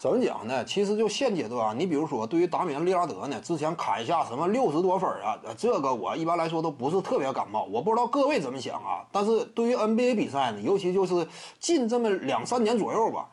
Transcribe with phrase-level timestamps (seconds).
[0.00, 0.64] 怎么讲呢？
[0.64, 7.64] 其实就现阶段啊，你比如说对于达米安·利拉德呢，之前砍下什么六十多分啊，这个我一般来说都不是特别感冒。
[7.64, 9.04] 我不知道各位怎么想啊？
[9.12, 11.28] 但是对于 NBA 比赛呢，尤其就是
[11.58, 13.28] 近这么两三年左右吧，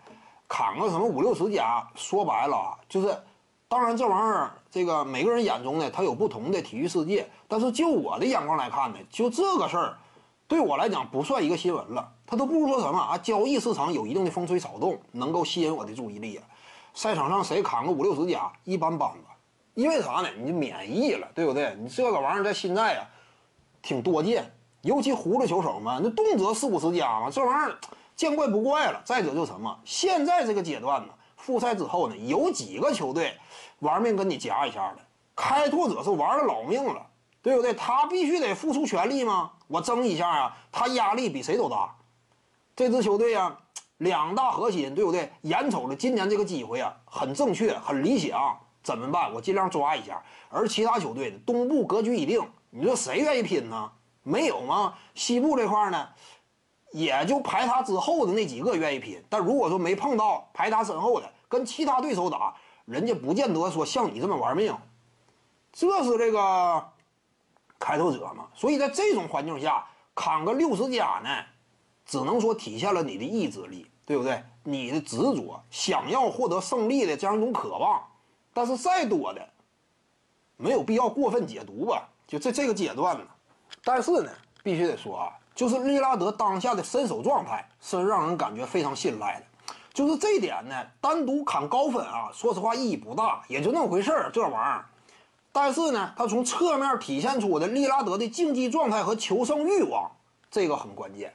[0.45, 3.17] 砍个什么五六十加，说白了啊，就是，
[3.69, 7.29] 当然这玩意儿这个每个人眼中呢，他有不同的体育世界。
[7.47, 9.97] 但是就我的眼光来看呢，就这个事儿，
[10.49, 12.11] 对我来讲不算一个新闻了。
[12.25, 16.43] 他都不如说什么啊，交易市场有一定的风吹草动，能够吸引我的注意力啊。
[16.97, 19.37] 赛场上谁扛个五六十加，一般般吧。
[19.75, 20.29] 因为啥呢？
[20.35, 21.77] 你免疫了，对不对？
[21.79, 23.07] 你这个玩意儿在现在啊，
[23.83, 24.51] 挺多见。
[24.81, 27.77] 尤其胡子球手们，那动辄四五十加嘛，这玩意儿
[28.15, 28.99] 见怪不怪了。
[29.05, 33.37] 再者就什么，现在这个阶段呢，复赛之后呢，有几个球队
[33.77, 34.99] 玩命跟你夹一下的？
[35.35, 37.05] 开拓者是玩了老命了，
[37.43, 37.75] 对不对？
[37.75, 39.51] 他必须得付出全力吗？
[39.67, 41.93] 我争一下啊，他压力比谁都大。
[42.75, 43.55] 这支球队呀。
[43.97, 45.31] 两大核心，对不对？
[45.41, 49.33] 眼瞅着今年这个机会啊，很正确，很理想，怎么办？
[49.33, 50.21] 我尽量抓一下。
[50.49, 53.91] 而其他球队的东部格局已定，你说谁愿意拼呢？
[54.23, 54.93] 没有吗？
[55.15, 56.09] 西部这块呢，
[56.91, 59.23] 也就排他之后的那几个愿意拼。
[59.29, 62.53] 但如果说没碰到排他身后的，跟其他对手打，
[62.85, 64.75] 人家不见得说像你这么玩命。
[65.73, 66.83] 这是这个
[67.79, 68.47] 开拓者嘛？
[68.53, 71.29] 所以在这种环境下，砍个六十加呢？
[72.07, 74.41] 只能说体现了你的意志力，对不对？
[74.63, 78.01] 你的执着，想要获得胜利的这样一种渴望。
[78.53, 79.47] 但是再多的，
[80.55, 82.07] 没有必要过分解读吧？
[82.25, 83.23] 就这这个阶段呢。
[83.83, 84.31] 但是呢，
[84.63, 89.45] 必须得说啊，就是利拉德当下的身手状态是让人感觉非常信赖的。
[89.93, 94.85] 就是这点呢，单独砍高分啊，说实话意义不大，也就那么回事儿，这玩意儿。
[95.51, 100.11] 但是呢，他从侧面体现出的利拉德的竞技状态和求胜欲望，
[100.51, 101.33] 这个很关键。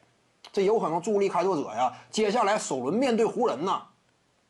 [0.51, 3.83] 这有可能助力开拓者呀，接下来首轮面对湖人呢，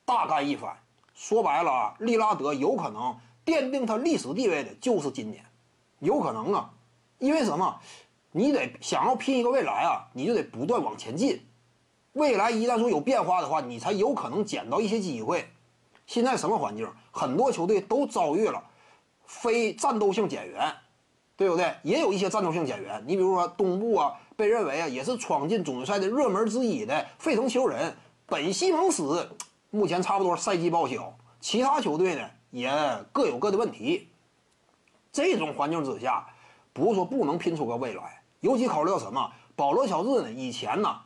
[0.04, 0.76] 大干一番。
[1.14, 5.44] 说白了啊，利拉德有可能奠定他历史地位的就是今年，
[5.98, 6.70] 有可能啊，
[7.18, 7.78] 因为什么？
[8.34, 11.46] 你得想要拼一个未来啊，你就得不断往前进。
[12.14, 15.48] 未来一旦说有变化的话，你才有可能捡到一些机会。
[16.06, 16.90] 现在什么环境？
[17.10, 18.64] 很多球队都遭遇了
[19.26, 20.74] 非战斗性减员，
[21.36, 21.74] 对不对？
[21.82, 24.14] 也有一些战斗性减员，你比如说东部啊。
[24.34, 27.94] 被认为啊，也是闯进总决赛的热门之一的费城球人
[28.26, 29.28] 本西蒙斯，
[29.70, 31.14] 目前差不多赛季报销。
[31.38, 32.72] 其他球队呢，也
[33.12, 34.08] 各有各的问题。
[35.12, 36.26] 这种环境之下，
[36.72, 38.22] 不是说不能拼出个未来。
[38.40, 40.96] 尤其考虑到什么，保罗乔治呢，以前呢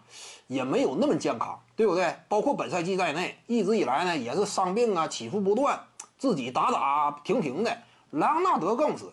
[0.47, 2.15] 也没有那么健康，对不对？
[2.29, 5.79] 包括本赛季在内，一直以来呢也是伤病啊起伏不断，
[6.17, 7.77] 自己打打停停的。
[8.13, 9.05] 莱昂纳德更是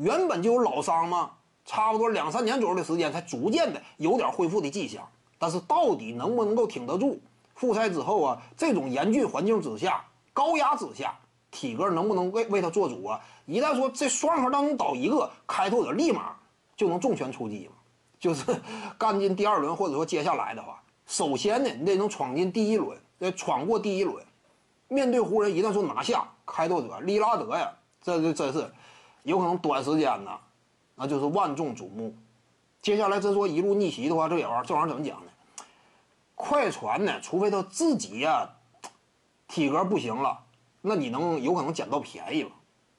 [0.00, 1.30] 原本就有老伤嘛。
[1.66, 5.06] 差不多两三年左右的时间，才逐渐的有点恢复的迹象。
[5.38, 7.20] 但是到底能不能够挺得住？
[7.54, 11.14] 复赛之后啊，这种严峻环境之下，高压之下，
[11.50, 13.20] 体格能不能为为他做主啊？
[13.46, 16.34] 一旦说这双核当中倒一个，开拓者立马
[16.76, 17.74] 就能重拳出击嘛？
[18.18, 18.44] 就是
[18.98, 24.24] 干进第二轮，或者说接下来的话，首先呢，你得能闯进第一轮，得闯过第一轮。
[24.88, 27.70] 面对湖人，一旦说拿下开拓者，利拉德呀，
[28.02, 28.72] 这这真是
[29.22, 30.30] 有可能短时间呢。
[30.94, 32.14] 那就是万众瞩目。
[32.82, 35.32] 接下来真说一路逆袭的话，这玩意儿这玩意儿怎么讲呢？
[36.34, 38.48] 快船呢，除非他自己呀
[39.48, 40.38] 体格不行了，
[40.80, 42.50] 那你能有可能捡到便宜了？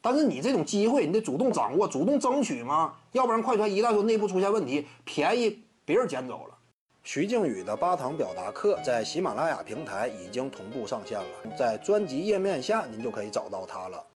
[0.02, 2.96] 但是你这种机会，你得主动掌握、主动争取吗？
[3.12, 6.58] 要不然快船一旦说内部出现问题，便宜别人捡走了。
[7.04, 14.04] 徐静宇的八堂表达课在喜马拉雅平台已经同步上线了，在专辑页面下您就可以找到它了。